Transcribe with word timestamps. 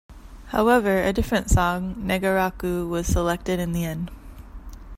However, 0.47 1.03
a 1.03 1.13
different 1.13 1.51
song, 1.51 1.93
""Negaraku"", 1.93 2.89
was 2.89 3.05
selected 3.05 3.59
in 3.59 3.71
the 3.71 3.85
end. 3.85 4.09